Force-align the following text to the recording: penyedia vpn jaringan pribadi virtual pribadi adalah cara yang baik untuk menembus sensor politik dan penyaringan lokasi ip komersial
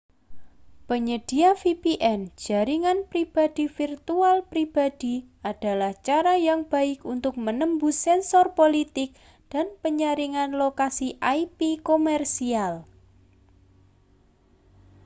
penyedia 0.89 1.49
vpn 1.61 2.21
jaringan 2.45 2.99
pribadi 3.11 3.65
virtual 3.77 4.37
pribadi 4.51 5.15
adalah 5.51 5.91
cara 6.07 6.33
yang 6.47 6.61
baik 6.73 6.99
untuk 7.13 7.33
menembus 7.45 7.95
sensor 8.05 8.45
politik 8.59 9.09
dan 9.53 9.65
penyaringan 9.85 10.51
lokasi 10.61 11.07
ip 11.37 11.59
komersial 11.89 12.73